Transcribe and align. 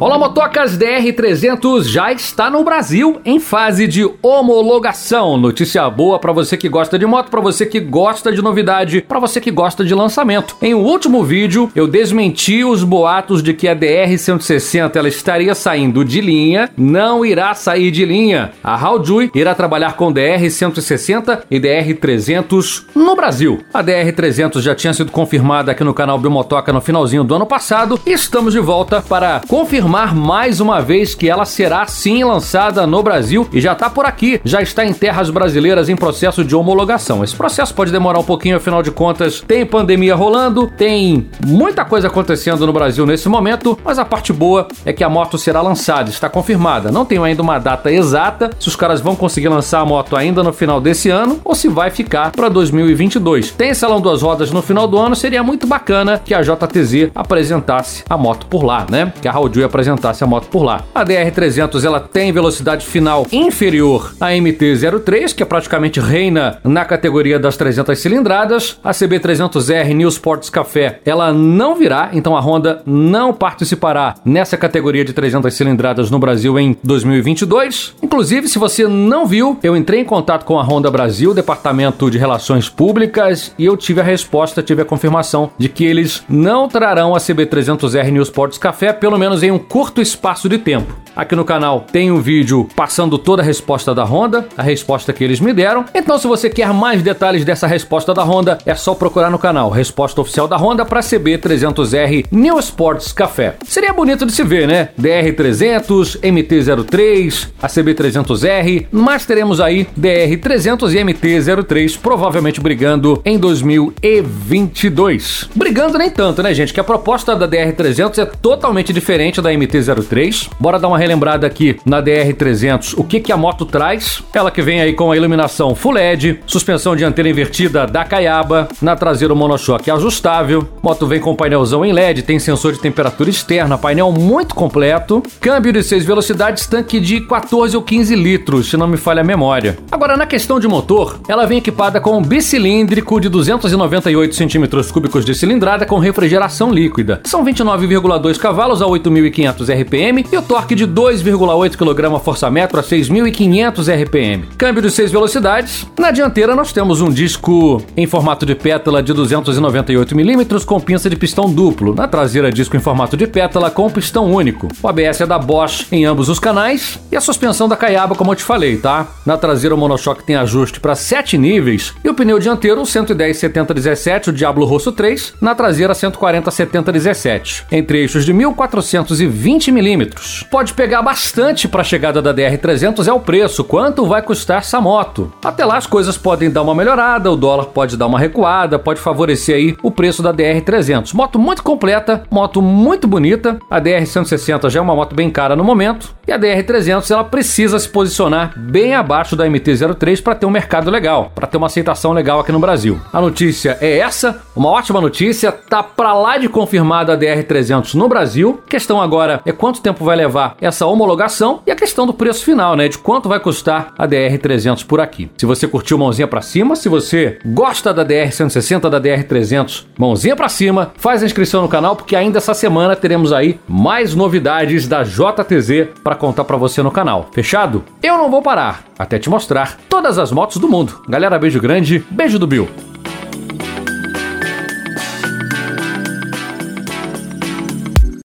Olá, 0.00 0.18
motocas 0.18 0.76
DR300 0.76 1.84
já 1.84 2.12
está 2.12 2.50
no 2.50 2.64
Brasil 2.64 3.20
em 3.24 3.38
fase 3.38 3.86
de 3.86 4.04
homologação. 4.20 5.36
Notícia 5.36 5.88
boa 5.88 6.18
para 6.18 6.32
você 6.32 6.56
que 6.56 6.68
gosta 6.68 6.98
de 6.98 7.06
moto, 7.06 7.30
para 7.30 7.40
você 7.40 7.64
que 7.64 7.78
gosta 7.78 8.32
de 8.32 8.42
novidade, 8.42 9.02
para 9.02 9.20
você 9.20 9.40
que 9.40 9.52
gosta 9.52 9.84
de 9.84 9.94
lançamento. 9.94 10.56
Em 10.60 10.74
um 10.74 10.80
último 10.80 11.22
vídeo, 11.22 11.70
eu 11.76 11.86
desmenti 11.86 12.64
os 12.64 12.82
boatos 12.82 13.40
de 13.40 13.54
que 13.54 13.68
a 13.68 13.76
DR160 13.76 14.96
ela 14.96 15.08
estaria 15.08 15.54
saindo 15.54 16.04
de 16.04 16.20
linha. 16.20 16.68
Não 16.76 17.24
irá 17.24 17.54
sair 17.54 17.92
de 17.92 18.04
linha. 18.04 18.50
A 18.64 18.74
Haojui 18.74 19.30
irá 19.32 19.54
trabalhar 19.54 19.94
com 19.94 20.12
DR160 20.12 21.42
e 21.48 21.60
DR300 21.60 22.86
no 22.96 23.14
Brasil. 23.14 23.62
A 23.72 23.82
DR300 23.82 24.60
já 24.60 24.74
tinha 24.74 24.92
sido 24.92 25.12
confirmada 25.12 25.70
aqui 25.70 25.84
no 25.84 25.94
canal 25.94 26.18
Biomotoca 26.18 26.72
no 26.72 26.80
finalzinho 26.80 27.22
do 27.22 27.36
ano 27.36 27.46
passado 27.46 27.98
estamos 28.04 28.52
de 28.52 28.60
volta 28.60 29.00
para 29.00 29.40
confirmar 29.48 29.83
confirmar 29.84 30.14
mais 30.14 30.60
uma 30.60 30.80
vez 30.80 31.14
que 31.14 31.28
ela 31.28 31.44
será 31.44 31.86
sim 31.86 32.24
lançada 32.24 32.86
no 32.86 33.02
Brasil 33.02 33.46
e 33.52 33.60
já 33.60 33.72
está 33.72 33.90
por 33.90 34.06
aqui, 34.06 34.40
já 34.42 34.62
está 34.62 34.82
em 34.82 34.94
terras 34.94 35.28
brasileiras 35.28 35.90
em 35.90 35.96
processo 35.96 36.42
de 36.42 36.56
homologação. 36.56 37.22
Esse 37.22 37.36
processo 37.36 37.74
pode 37.74 37.92
demorar 37.92 38.18
um 38.18 38.24
pouquinho, 38.24 38.56
afinal 38.56 38.82
de 38.82 38.90
contas, 38.90 39.42
tem 39.46 39.66
pandemia 39.66 40.14
rolando, 40.14 40.68
tem 40.68 41.28
muita 41.46 41.84
coisa 41.84 42.06
acontecendo 42.06 42.66
no 42.66 42.72
Brasil 42.72 43.04
nesse 43.04 43.28
momento, 43.28 43.78
mas 43.84 43.98
a 43.98 44.06
parte 44.06 44.32
boa 44.32 44.68
é 44.86 44.92
que 44.92 45.04
a 45.04 45.08
moto 45.08 45.36
será 45.36 45.60
lançada, 45.60 46.08
está 46.08 46.30
confirmada. 46.30 46.90
Não 46.90 47.04
tenho 47.04 47.22
ainda 47.22 47.42
uma 47.42 47.58
data 47.58 47.92
exata 47.92 48.52
se 48.58 48.68
os 48.68 48.76
caras 48.76 49.02
vão 49.02 49.14
conseguir 49.14 49.48
lançar 49.48 49.80
a 49.80 49.84
moto 49.84 50.16
ainda 50.16 50.42
no 50.42 50.52
final 50.52 50.80
desse 50.80 51.10
ano 51.10 51.40
ou 51.44 51.54
se 51.54 51.68
vai 51.68 51.90
ficar 51.90 52.32
para 52.32 52.48
2022. 52.48 53.50
Tem 53.50 53.74
salão 53.74 54.00
duas 54.00 54.22
rodas 54.22 54.50
no 54.50 54.62
final 54.62 54.88
do 54.88 54.98
ano, 54.98 55.14
seria 55.14 55.42
muito 55.42 55.66
bacana 55.66 56.18
que 56.24 56.32
a 56.32 56.40
JTZ 56.40 57.10
apresentasse 57.14 58.02
a 58.08 58.16
moto 58.16 58.46
por 58.46 58.64
lá, 58.64 58.86
né? 58.88 59.12
Que 59.20 59.28
a 59.28 59.32
Raul 59.32 59.50
apresentasse 59.74 60.22
a 60.22 60.26
moto 60.26 60.46
por 60.46 60.62
lá. 60.62 60.84
A 60.94 61.04
DR300 61.04 61.84
ela 61.84 61.98
tem 61.98 62.30
velocidade 62.32 62.86
final 62.86 63.26
inferior 63.32 64.14
à 64.20 64.28
MT-03, 64.28 65.34
que 65.34 65.42
é 65.42 65.46
praticamente 65.46 65.98
reina 65.98 66.58
na 66.62 66.84
categoria 66.84 67.38
das 67.38 67.56
300 67.56 67.98
cilindradas. 67.98 68.78
A 68.84 68.92
CB300R 68.92 69.92
New 69.92 70.08
Sports 70.08 70.48
Café 70.48 71.00
ela 71.04 71.32
não 71.32 71.74
virá, 71.74 72.10
então 72.12 72.36
a 72.36 72.40
Honda 72.40 72.82
não 72.86 73.32
participará 73.32 74.14
nessa 74.24 74.56
categoria 74.56 75.04
de 75.04 75.12
300 75.12 75.52
cilindradas 75.52 76.10
no 76.10 76.20
Brasil 76.20 76.56
em 76.58 76.76
2022. 76.84 77.94
Inclusive, 78.00 78.48
se 78.48 78.58
você 78.58 78.86
não 78.86 79.26
viu, 79.26 79.58
eu 79.62 79.76
entrei 79.76 80.00
em 80.00 80.04
contato 80.04 80.44
com 80.44 80.58
a 80.58 80.62
Honda 80.62 80.90
Brasil, 80.90 81.34
Departamento 81.34 82.08
de 82.10 82.18
Relações 82.18 82.68
Públicas, 82.68 83.52
e 83.58 83.64
eu 83.64 83.76
tive 83.76 84.00
a 84.00 84.04
resposta, 84.04 84.62
tive 84.62 84.82
a 84.82 84.84
confirmação 84.84 85.50
de 85.58 85.68
que 85.68 85.84
eles 85.84 86.22
não 86.28 86.68
trarão 86.68 87.14
a 87.14 87.18
CB300R 87.18 88.10
New 88.10 88.22
Sports 88.22 88.58
Café, 88.58 88.92
pelo 88.92 89.18
menos 89.18 89.42
em 89.42 89.50
um 89.50 89.63
curto 89.68 90.00
espaço 90.00 90.48
de 90.48 90.58
tempo. 90.58 91.04
Aqui 91.16 91.36
no 91.36 91.44
canal 91.44 91.86
tem 91.92 92.10
um 92.10 92.20
vídeo 92.20 92.68
passando 92.74 93.16
toda 93.16 93.40
a 93.40 93.44
resposta 93.44 93.94
da 93.94 94.02
Honda, 94.04 94.48
a 94.56 94.62
resposta 94.62 95.12
que 95.12 95.22
eles 95.22 95.38
me 95.38 95.52
deram. 95.52 95.84
Então, 95.94 96.18
se 96.18 96.26
você 96.26 96.50
quer 96.50 96.72
mais 96.72 97.02
detalhes 97.02 97.44
dessa 97.44 97.68
resposta 97.68 98.12
da 98.12 98.24
Honda, 98.24 98.58
é 98.66 98.74
só 98.74 98.94
procurar 98.94 99.30
no 99.30 99.38
canal 99.38 99.70
Resposta 99.70 100.20
Oficial 100.20 100.48
da 100.48 100.56
Honda 100.56 100.84
para 100.84 100.98
CB300R 101.00 102.26
New 102.32 102.58
Sports 102.58 103.12
Café. 103.12 103.54
Seria 103.64 103.92
bonito 103.92 104.26
de 104.26 104.32
se 104.32 104.42
ver, 104.42 104.66
né? 104.66 104.88
DR300, 105.00 106.18
MT-03, 106.20 107.50
a 107.62 107.68
CB300R, 107.68 108.88
mas 108.90 109.24
teremos 109.24 109.60
aí 109.60 109.86
DR300 109.98 110.92
e 110.92 110.98
MT-03 110.98 111.96
provavelmente 111.96 112.60
brigando 112.60 113.22
em 113.24 113.38
2022. 113.38 115.48
Brigando 115.54 115.96
nem 115.96 116.10
tanto, 116.10 116.42
né, 116.42 116.52
gente? 116.52 116.74
Que 116.74 116.80
a 116.80 116.84
proposta 116.84 117.36
da 117.36 117.46
DR300 117.46 118.18
é 118.18 118.26
totalmente 118.26 118.92
diferente 118.92 119.40
da 119.40 119.52
MT-03. 119.56 120.48
Bora 120.58 120.78
dar 120.78 120.88
uma 120.88 120.98
relembrada 120.98 121.46
aqui 121.46 121.78
na 121.84 122.02
DR300 122.02 122.94
o 122.96 123.04
que, 123.04 123.20
que 123.20 123.32
a 123.32 123.36
moto 123.36 123.64
traz. 123.64 124.22
Ela 124.32 124.50
que 124.50 124.62
vem 124.62 124.80
aí 124.80 124.92
com 124.92 125.10
a 125.10 125.16
iluminação 125.16 125.74
Full 125.74 125.92
LED, 125.92 126.40
suspensão 126.46 126.96
dianteira 126.96 127.28
invertida 127.28 127.86
da 127.86 128.04
Caiaba, 128.04 128.68
na 128.80 128.96
traseira 128.96 129.32
o 129.32 129.36
monochoque 129.36 129.90
ajustável. 129.90 130.66
Moto 130.82 131.06
vem 131.06 131.20
com 131.20 131.34
painelzão 131.34 131.84
em 131.84 131.92
LED, 131.92 132.22
tem 132.22 132.38
sensor 132.38 132.72
de 132.72 132.80
temperatura 132.80 133.30
externa, 133.30 133.78
painel 133.78 134.10
muito 134.12 134.54
completo. 134.54 135.22
Câmbio 135.40 135.72
de 135.72 135.82
6 135.82 136.04
velocidades, 136.04 136.66
tanque 136.66 137.00
de 137.00 137.20
14 137.20 137.76
ou 137.76 137.82
15 137.82 138.14
litros, 138.14 138.70
se 138.70 138.76
não 138.76 138.86
me 138.86 138.96
falha 138.96 139.20
a 139.20 139.24
memória. 139.24 139.78
Agora, 139.90 140.16
na 140.16 140.26
questão 140.26 140.58
de 140.58 140.66
motor, 140.66 141.18
ela 141.28 141.46
vem 141.46 141.58
equipada 141.58 142.00
com 142.00 142.18
um 142.18 142.22
bicilíndrico 142.22 143.20
de 143.20 143.28
298 143.28 144.34
centímetros 144.34 144.90
cúbicos 144.90 145.24
de 145.24 145.34
cilindrada 145.34 145.86
com 145.86 145.98
refrigeração 145.98 146.72
líquida. 146.72 147.20
São 147.24 147.44
29,2 147.44 148.38
cavalos 148.38 148.82
a 148.82 148.86
8.500 148.86 149.43
RPM 149.50 150.24
e 150.32 150.36
o 150.36 150.42
torque 150.42 150.74
de 150.74 150.86
2,8 150.86 151.76
kgfm 151.76 152.62
a 152.62 152.82
6.500 152.82 154.02
RPM. 154.02 154.44
Câmbio 154.56 154.82
de 154.82 154.90
6 154.90 155.10
velocidades. 155.10 155.86
Na 155.98 156.10
dianteira 156.10 156.54
nós 156.54 156.72
temos 156.72 157.00
um 157.00 157.10
disco 157.10 157.82
em 157.96 158.06
formato 158.06 158.46
de 158.46 158.54
pétala 158.54 159.02
de 159.02 159.12
298 159.12 160.14
mm 160.14 160.64
com 160.64 160.80
pinça 160.80 161.10
de 161.10 161.16
pistão 161.16 161.52
duplo. 161.52 161.94
Na 161.94 162.08
traseira 162.08 162.50
disco 162.50 162.76
em 162.76 162.80
formato 162.80 163.16
de 163.16 163.26
pétala 163.26 163.70
com 163.70 163.90
pistão 163.90 164.32
único. 164.32 164.68
O 164.82 164.88
ABS 164.88 165.20
é 165.20 165.26
da 165.26 165.38
Bosch 165.38 165.86
em 165.92 166.04
ambos 166.04 166.28
os 166.28 166.38
canais 166.38 166.98
e 167.10 167.16
a 167.16 167.20
suspensão 167.20 167.68
da 167.68 167.76
Caiaba 167.76 168.14
como 168.14 168.32
eu 168.32 168.36
te 168.36 168.44
falei, 168.44 168.76
tá? 168.76 169.06
Na 169.26 169.36
traseira 169.36 169.74
o 169.74 169.78
monochoque 169.78 170.24
tem 170.24 170.36
ajuste 170.36 170.80
para 170.80 170.94
7 170.94 171.36
níveis 171.36 171.92
e 172.04 172.08
o 172.08 172.14
pneu 172.14 172.38
dianteiro 172.38 172.84
110 172.84 173.36
70 173.36 173.74
17, 173.74 174.30
o 174.30 174.32
Diablo 174.32 174.64
Rosso 174.64 174.92
3, 174.92 175.34
na 175.40 175.54
traseira 175.54 175.94
140 175.94 176.50
70 176.50 176.92
17. 176.92 177.66
Entre 177.70 177.98
eixos 177.98 178.24
de 178.24 178.32
1420 178.32 179.33
milímetros. 179.70 180.44
Pode 180.50 180.72
pegar 180.74 181.02
bastante 181.02 181.66
para 181.66 181.80
a 181.80 181.84
chegada 181.84 182.22
da 182.22 182.32
DR300 182.32 183.06
é 183.06 183.12
o 183.12 183.20
preço, 183.20 183.64
quanto 183.64 184.06
vai 184.06 184.22
custar 184.22 184.58
essa 184.58 184.80
moto. 184.80 185.32
Até 185.44 185.64
lá 185.64 185.76
as 185.76 185.86
coisas 185.86 186.16
podem 186.16 186.50
dar 186.50 186.62
uma 186.62 186.74
melhorada, 186.74 187.30
o 187.30 187.36
dólar 187.36 187.66
pode 187.66 187.96
dar 187.96 188.06
uma 188.06 188.18
recuada, 188.18 188.78
pode 188.78 189.00
favorecer 189.00 189.56
aí 189.56 189.76
o 189.82 189.90
preço 189.90 190.22
da 190.22 190.32
DR300. 190.32 191.12
Moto 191.12 191.38
muito 191.38 191.62
completa, 191.62 192.22
moto 192.30 192.62
muito 192.62 193.06
bonita. 193.06 193.58
A 193.70 193.80
DR160 193.80 194.70
já 194.70 194.78
é 194.78 194.82
uma 194.82 194.94
moto 194.94 195.14
bem 195.14 195.30
cara 195.30 195.56
no 195.56 195.64
momento 195.64 196.14
e 196.26 196.32
a 196.32 196.38
DR300 196.38 197.10
ela 197.10 197.24
precisa 197.24 197.78
se 197.78 197.88
posicionar 197.88 198.52
bem 198.56 198.94
abaixo 198.94 199.36
da 199.36 199.46
MT-03 199.46 200.22
para 200.22 200.34
ter 200.34 200.46
um 200.46 200.50
mercado 200.50 200.90
legal, 200.90 201.32
para 201.34 201.46
ter 201.46 201.56
uma 201.56 201.66
aceitação 201.66 202.12
legal 202.12 202.40
aqui 202.40 202.52
no 202.52 202.58
Brasil. 202.58 203.00
A 203.12 203.20
notícia 203.20 203.76
é 203.80 203.98
essa, 203.98 204.42
uma 204.54 204.70
ótima 204.70 205.00
notícia, 205.00 205.52
tá 205.52 205.82
para 205.82 206.14
lá 206.14 206.38
de 206.38 206.48
confirmada 206.48 207.12
a 207.12 207.18
DR300 207.18 207.94
no 207.94 208.08
Brasil. 208.08 208.62
Questão 208.68 209.00
agora 209.24 209.40
é 209.44 209.52
quanto 209.52 209.80
tempo 209.80 210.04
vai 210.04 210.16
levar 210.16 210.56
essa 210.60 210.86
homologação 210.86 211.62
e 211.66 211.70
a 211.70 211.76
questão 211.76 212.06
do 212.06 212.12
preço 212.12 212.44
final, 212.44 212.76
né, 212.76 212.88
de 212.88 212.98
quanto 212.98 213.28
vai 213.28 213.40
custar 213.40 213.94
a 213.96 214.06
DR300 214.06 214.84
por 214.86 215.00
aqui. 215.00 215.30
Se 215.36 215.46
você 215.46 215.66
curtiu 215.66 215.98
mãozinha 215.98 216.28
para 216.28 216.42
cima, 216.42 216.76
se 216.76 216.88
você 216.88 217.38
gosta 217.44 217.92
da 217.92 218.04
DR160, 218.04 218.90
da 218.90 219.00
DR300, 219.00 219.86
mãozinha 219.98 220.36
para 220.36 220.48
cima, 220.48 220.92
faz 220.96 221.22
a 221.22 221.26
inscrição 221.26 221.62
no 221.62 221.68
canal 221.68 221.96
porque 221.96 222.14
ainda 222.14 222.38
essa 222.38 222.54
semana 222.54 222.94
teremos 222.94 223.32
aí 223.32 223.58
mais 223.66 224.14
novidades 224.14 224.86
da 224.86 225.02
JTZ 225.02 225.88
para 226.02 226.14
contar 226.14 226.44
para 226.44 226.56
você 226.56 226.82
no 226.82 226.90
canal. 226.90 227.30
Fechado? 227.32 227.84
Eu 228.02 228.18
não 228.18 228.30
vou 228.30 228.42
parar 228.42 228.84
até 228.98 229.18
te 229.18 229.30
mostrar 229.30 229.78
todas 229.88 230.18
as 230.18 230.30
motos 230.30 230.58
do 230.58 230.68
mundo. 230.68 231.02
Galera, 231.08 231.38
beijo 231.38 231.60
grande, 231.60 232.04
beijo 232.10 232.38
do 232.38 232.46
Bill. 232.46 232.68